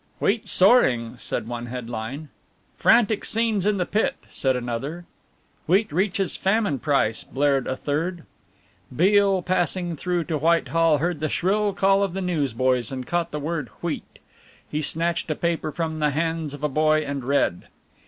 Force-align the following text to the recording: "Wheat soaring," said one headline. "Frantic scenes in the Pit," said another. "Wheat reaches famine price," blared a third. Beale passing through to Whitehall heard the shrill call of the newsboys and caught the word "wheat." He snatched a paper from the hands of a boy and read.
"Wheat 0.17 0.47
soaring," 0.47 1.15
said 1.19 1.47
one 1.47 1.67
headline. 1.67 2.29
"Frantic 2.79 3.23
scenes 3.23 3.67
in 3.67 3.77
the 3.77 3.85
Pit," 3.85 4.15
said 4.31 4.55
another. 4.55 5.05
"Wheat 5.67 5.91
reaches 5.91 6.35
famine 6.35 6.79
price," 6.79 7.23
blared 7.23 7.67
a 7.67 7.75
third. 7.77 8.23
Beale 8.95 9.43
passing 9.43 9.95
through 9.95 10.23
to 10.23 10.39
Whitehall 10.39 10.97
heard 10.97 11.19
the 11.19 11.29
shrill 11.29 11.71
call 11.73 12.01
of 12.01 12.13
the 12.13 12.21
newsboys 12.23 12.91
and 12.91 13.05
caught 13.05 13.29
the 13.29 13.39
word 13.39 13.67
"wheat." 13.83 14.17
He 14.67 14.81
snatched 14.81 15.29
a 15.29 15.35
paper 15.35 15.71
from 15.71 15.99
the 15.99 16.09
hands 16.09 16.55
of 16.55 16.63
a 16.63 16.67
boy 16.67 17.05
and 17.05 17.23
read. 17.23 17.67